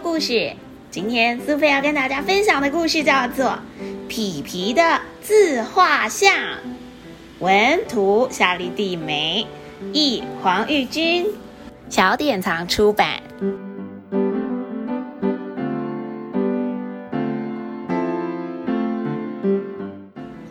[0.00, 0.52] 故事。
[0.90, 3.46] 今天苏菲要跟大家分享的故事叫做
[4.08, 6.32] 《皮皮的自画像》，
[7.40, 9.46] 文图夏利蒂梅，
[9.92, 11.26] 译黄玉君，
[11.88, 13.20] 小典藏出版。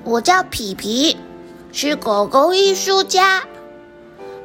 [0.04, 1.18] 我叫皮皮，
[1.74, 3.44] 是狗狗艺术家。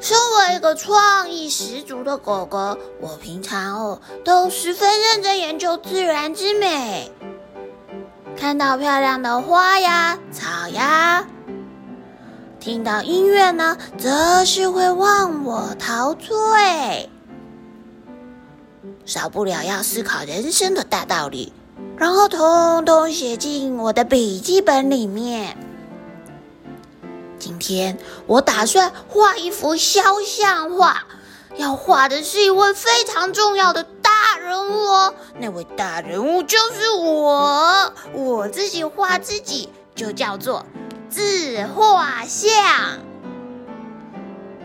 [0.02, 7.09] 身为一个创意十足的狗狗，我平常哦都十分认真研究自然之美。
[8.37, 11.25] 看到漂亮的花呀、草呀，
[12.59, 16.28] 听到音乐呢，则是会忘我陶醉。
[19.05, 21.53] 少不了要思考人生的大道理，
[21.97, 25.56] 然后通通写进我的笔记本里面。
[27.43, 27.98] 今天
[28.29, 31.09] 我打算画一幅肖像画，
[31.57, 35.12] 要画的是一位非常重要的大人物哦。
[35.41, 40.65] 那位大人物就是我，我自己画自己就叫做
[41.11, 42.53] 自画像。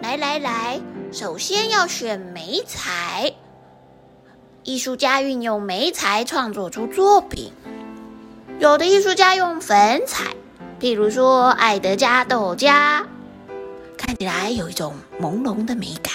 [0.04, 0.80] 来来来，
[1.12, 3.34] 首先要选眉材，
[4.62, 7.52] 艺术家运用眉材创作出作品，
[8.60, 10.36] 有的艺术家用粉彩。
[10.80, 13.06] 譬如说，爱德加·豆加
[13.98, 16.14] 看起来有一种朦胧的美感，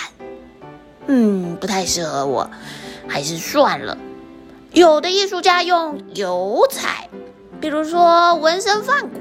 [1.08, 2.48] 嗯，不太适合我，
[3.08, 3.98] 还是算了。
[4.72, 7.08] 有的艺术家用油彩，
[7.60, 9.18] 比如说纹身梵谷，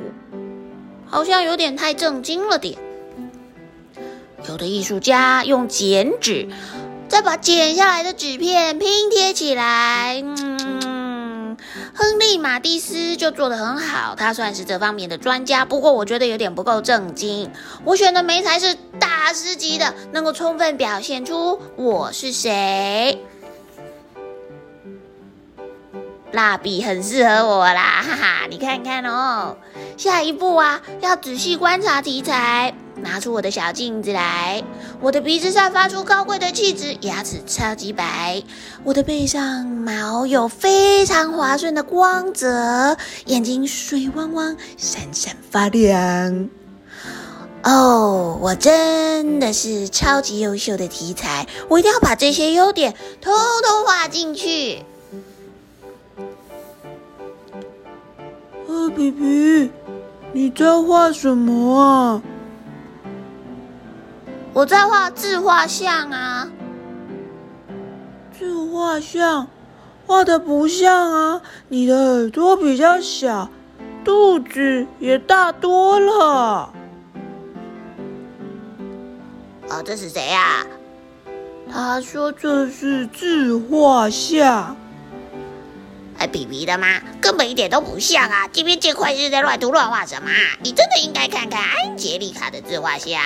[1.08, 2.78] 好像有点太正经了点。
[4.48, 6.48] 有的艺术家用剪纸，
[7.10, 10.24] 再把剪下来的纸片拼贴起来，
[12.02, 15.64] 亨利·马蒂斯就做得很好，他算是这方面的专家。
[15.64, 17.48] 不过我觉得有点不够正经。
[17.86, 23.24] 我选的眉材是大师级的，能够充分表现出我是谁。
[26.32, 28.48] 蜡笔很适合我啦，哈哈！
[28.50, 29.58] 你看看哦。
[29.98, 32.74] 下一步啊，要仔细观察题材。
[33.04, 34.64] 拿出我的小镜子来，
[35.00, 38.44] 我的鼻子散发出高贵的气质，牙齿超级白，
[38.84, 46.50] 我的背上毛有非常滑顺的光泽，眼睛水汪汪，闪闪发亮。
[47.64, 53.34] 哦，我真的是超级优秀的题材，我一定要把这些优点通
[53.64, 54.86] 通画进去。
[58.90, 59.72] 皮皮，
[60.34, 62.22] 你在画什么啊？
[64.54, 66.50] 我在画自画像啊，
[68.38, 69.48] 自画像
[70.06, 71.42] 画的不像啊！
[71.70, 73.50] 你的耳朵比较小，
[74.04, 76.74] 肚子也大多了。
[79.70, 80.66] 哦，这是谁呀？
[81.72, 84.76] 他说这是自画像。
[86.22, 87.02] 哎，皮皮的吗？
[87.20, 88.48] 根本一点都不像啊！
[88.54, 90.30] 这边这块是在乱涂乱画什么？
[90.62, 93.20] 你真的应该看看安杰丽卡的自画像。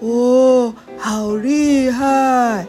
[0.00, 2.66] 哦，好厉害！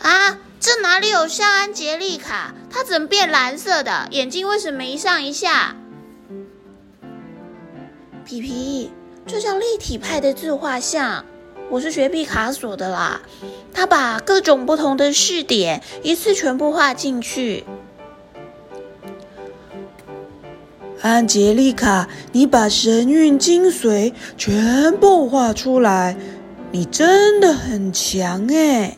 [0.00, 2.54] 啊，这哪里有像安杰丽卡？
[2.70, 4.08] 她怎么变蓝色的？
[4.10, 5.76] 眼睛为什么一上一下？
[8.24, 8.90] 皮皮，
[9.26, 11.26] 这叫立体派的自画像。
[11.70, 13.22] 我是学毕卡索的啦，
[13.72, 17.64] 他把各种不同的视点一次全部画进去。
[21.02, 26.16] 安杰丽卡，你把神韵精髓全部画出来，
[26.70, 28.96] 你真的很强哎！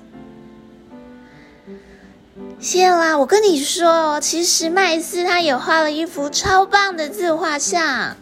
[2.61, 8.17] 谢啦，我跟你说，其实麦斯他也画了一幅超棒的自画像。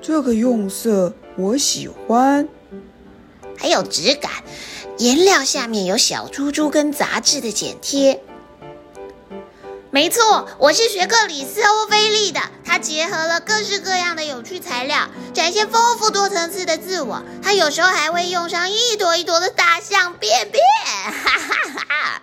[0.00, 2.48] 这个用色我喜欢，
[3.58, 4.30] 还有质感，
[4.98, 8.22] 颜料下面有小珠珠跟杂质的剪贴。
[9.90, 12.40] 没错，我是学克里斯欧菲利的。
[12.64, 17.22] 他结合了各式各样的有趣材料，展现丰富多层次的自我。
[17.42, 20.62] 他有时候还会用上一朵一朵的大象便便，
[21.12, 22.20] 哈哈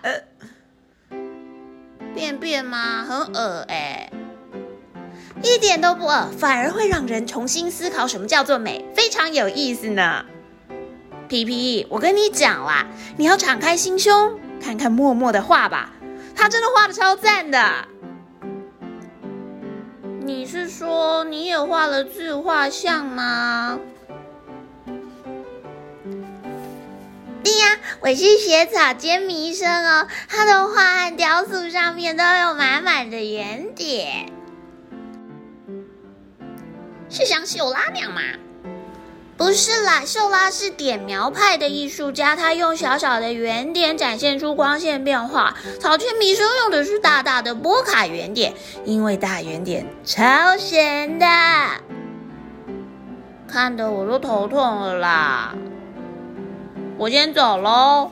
[2.14, 3.04] 便便吗？
[3.08, 4.10] 很恶哎，
[5.42, 10.24] 一点都不饿，反而会让人重新思考什么叫做美，非常有意思呢。
[11.28, 12.86] 皮皮，我跟你讲啦，
[13.16, 15.92] 你要敞开心胸，看看默默的画吧。
[16.34, 17.86] 他真的画的超赞的，
[20.24, 23.78] 你是说你也画了自画像吗？
[27.44, 34.31] 对呀，我是学草间弥生哦，他的画和雕塑上面都有满满的圆点，
[37.12, 38.22] 是想秀拉娘吗？
[39.36, 45.54] 不是啦，秀拉是点描派的艺术家，他用小小的圆点展现出光线变化。
[45.78, 48.54] 草间弥生用的是大大的波卡圆点，
[48.86, 50.24] 因为大圆点超
[50.56, 51.26] 神的，
[53.46, 55.54] 看得我都头痛了啦。
[56.96, 58.10] 我先走喽。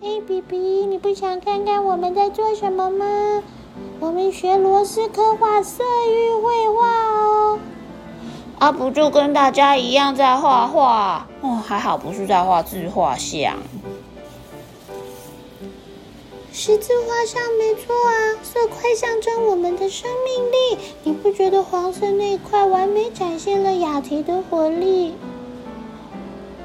[0.00, 3.42] 嘿，比比，你不想看看我们在做什么吗？
[3.98, 7.58] 我们学罗斯科画色域绘画哦。
[8.60, 11.62] 啊，不就跟大家一样在画画哦？
[11.66, 13.56] 还好不是在画自画像。
[16.52, 18.12] 十字画像没错啊，
[18.42, 20.78] 色块象征我们的生命力。
[21.04, 25.14] 你不觉得黄色那块完美展现了雅提的活力？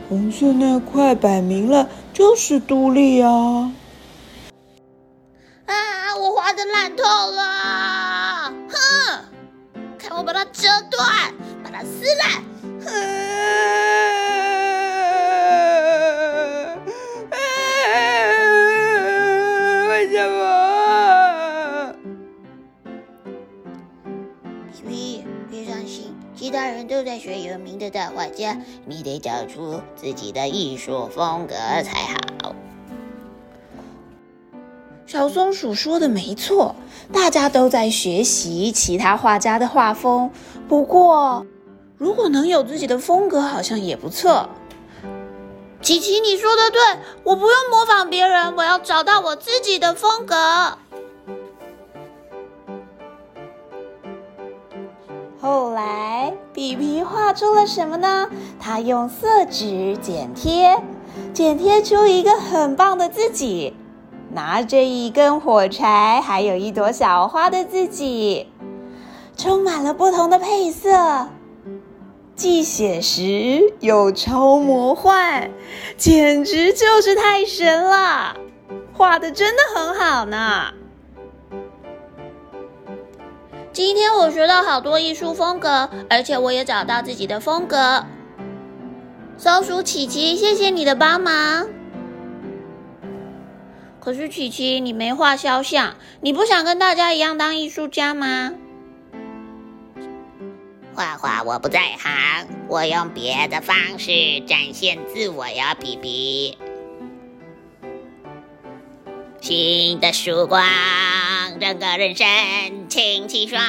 [0.09, 3.71] 红色那块摆明了就是杜丽啊！
[5.65, 5.73] 啊，
[6.19, 8.53] 我画的烂透了！
[8.67, 9.25] 哼，
[9.97, 11.33] 看我把它折断！
[11.83, 12.43] 撕烂！
[19.89, 21.95] 为什么？
[24.71, 32.55] 皮皮，别伤心，其他人都在学有名的大画家，你得找出自己的艺术风格才好。
[35.07, 36.75] 小松鼠说的没错，
[37.13, 40.31] 大家都在学习其他画家的画风，
[40.67, 41.45] 不过。
[41.97, 44.49] 如果能有自己的风格，好像也不错。
[45.81, 46.81] 琪琪，你说的对，
[47.23, 50.77] 我不用模仿别人，我要找到我自己的风格。
[55.39, 58.27] 后来，比皮画出了什么呢？
[58.59, 60.81] 他用色纸剪贴，
[61.33, 63.73] 剪贴出一个很棒的自己，
[64.33, 68.47] 拿着一根火柴，还有一朵小花的自己，
[69.37, 71.29] 充满了不同的配色。
[72.35, 75.49] 既写实又超魔幻，
[75.95, 78.35] 简直就是太神了！
[78.93, 80.73] 画的真的很好呢。
[83.71, 88.05] 今天我学到好多艺术风格，而且我也找到自己的风格。
[89.37, 91.67] 松鼠琪琪，谢谢你的帮忙。
[94.01, 98.53] 可是琪琪，你没画肖像，你不想跟大家一样当艺术家吗？
[100.95, 106.57] 画画我不在行，我用别的方式展现自我呀，皮皮。
[109.41, 110.63] 新的曙光，
[111.59, 112.25] 整个人生
[112.87, 113.61] 清气爽。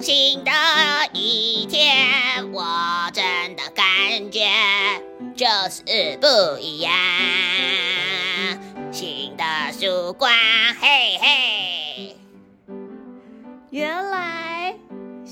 [0.00, 0.52] 新的
[1.12, 2.64] 一天，我
[3.12, 4.46] 真的感觉
[5.34, 6.92] 就是不一样。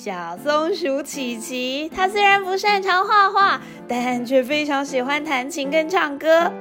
[0.05, 6.53] 小松鼠琪琪，它虽然不擅长画画，但却非常喜欢弹琴跟唱歌。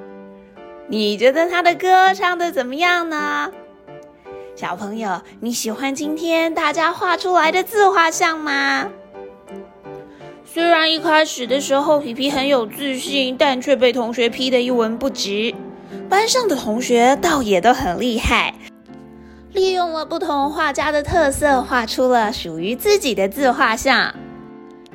[0.87, 3.51] 你觉得它的歌唱的怎么样呢？
[4.55, 8.87] 小朋友，你喜欢今天大家画出来的自画像吗？
[10.45, 15.51] 虽然一开始的时候皮皮很有自信，但却被同学批得一文不值。
[16.07, 18.53] 班上的同学倒也都很厉害。
[19.53, 24.15] 利用了不同画家的特色，画出了属于自己的自画像。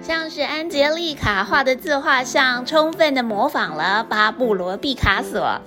[0.00, 5.60] 像是安杰丽卡画的自画像，充分的模仿了巴布罗·毕卡索。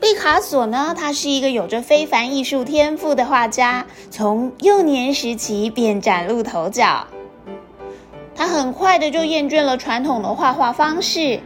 [0.00, 7.06] 毕卡索呢，他是一个有着非凡艺术天赋的画家，从幼年时期便崭露头角。
[8.34, 11.40] 他很快的就厌倦了传统的画画方式，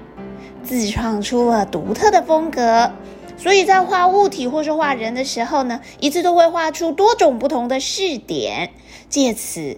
[0.63, 2.93] 自创出了独特的风格。
[3.37, 8.73] 所以在画物体或是画人的时候呢，一次都会画出多种不同的视点，
[9.09, 9.76] 借此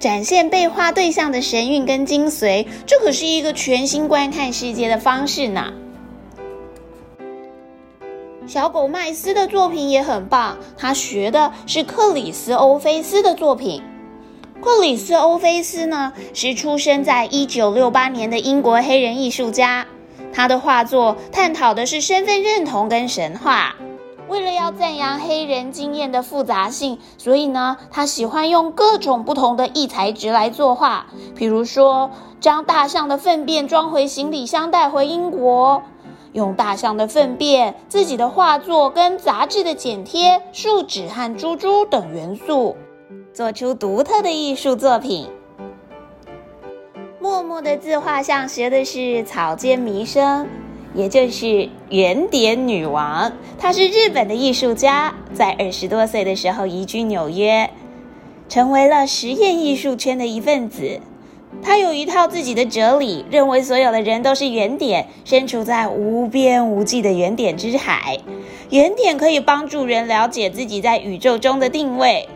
[0.00, 2.66] 展现被画对象的神韵跟精髓。
[2.86, 5.72] 这可是一个全新观看世界的方式呢。
[8.46, 13.82] 小狗麦斯的作品也很棒，他学的是克里斯欧菲斯的作品。
[14.62, 19.86] 克里斯欧菲斯呢，是出生在一九六八年的英国黑人艺术家。
[20.36, 23.74] 他的画作探讨的是身份认同跟神话。
[24.28, 31.06] 为了要赞扬黑人经验的复杂性，所以呢，他喜欢用各种不同的异材质来作画。
[31.34, 35.82] 比如说，将大象的粪便装回行李箱带回英国，
[36.32, 42.76] 用大象的粪便、自己的画作跟杂志的剪贴、树脂和珠珠等元素，
[43.32, 45.30] 做出独特的艺术作品。
[47.56, 50.46] 默默的自画像学的是草间弥生，
[50.92, 53.32] 也就是圆点女王。
[53.58, 57.70] 她是日本的艺术家，在二十多岁的时候移居纽约，
[58.46, 61.00] 成为了实验艺术圈的一份子。
[61.62, 68.18] 她有一套自己的哲理，认为所有的人都是原点，身处在无边无际的原点之海。
[68.68, 72.28] 原点可以帮助人了解自己在宇宙中的定位。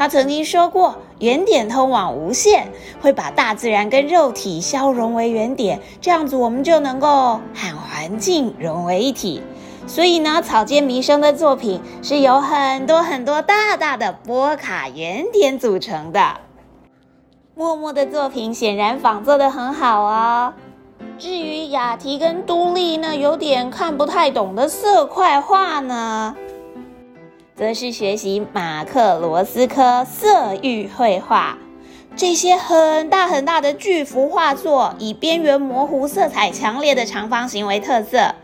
[0.00, 9.42] 他曾经说过，原点通往无限，会把大自然跟肉体消融为原点，这样子我们就能够和环境融为一体。
[9.86, 16.40] 所以呢，草间弥生的作品是由很多很多大大的波卡原点组成的。
[17.54, 20.54] 默默的作品显然仿做的很好哦。
[21.18, 26.34] 至于雅提跟都丽呢，有点看不太懂的色块画呢，
[27.60, 31.58] 则是学习马克罗斯科色域绘画。
[32.16, 38.34] 这些很大很大的巨幅画作，以边缘模糊、色彩强烈的长方形为特色。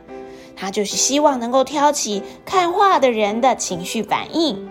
[0.55, 4.69] 他就是希望能够挑起看画的人的情绪反应。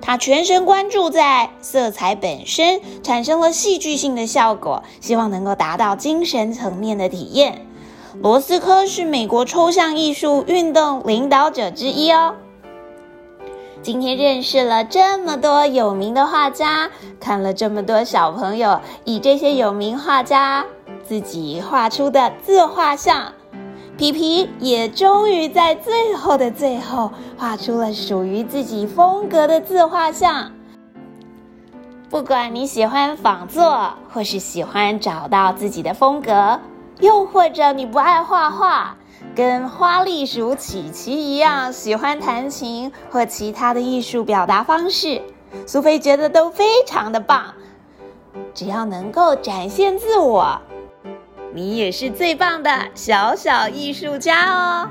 [0.00, 7.66] 他全神贯注在色彩本身，产生了戏剧性的效果，希望能够达到精神层面的体验。
[8.22, 12.36] 罗斯科是美国抽象艺术运动领导者之一哦。
[13.88, 20.62] 今天认识了这么多有名的画家，看了这么多小朋友以这些有名画家
[21.02, 23.32] 自己画出的自画像。
[23.96, 30.52] 皮皮也终于在最后的最后画出了属于自己风格的自画像。
[32.10, 36.60] 不管你喜欢仿作，或是喜欢找到自己的风格，
[37.00, 38.97] 又或者你不爱画画，
[39.38, 45.22] 跟花栗鼠琪琪一样喜欢弹琴或其他的艺术表达方式，
[45.64, 47.54] 苏菲觉得都非常的棒。
[48.52, 50.60] 只要能够展现自我。
[51.54, 54.88] 你也是最棒的小小艺术家哦！